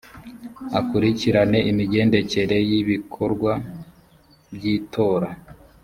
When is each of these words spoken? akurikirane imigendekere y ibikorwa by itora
akurikirane 0.79 1.59
imigendekere 1.71 2.57
y 2.69 2.71
ibikorwa 2.81 3.51
by 4.53 4.63
itora 4.75 5.29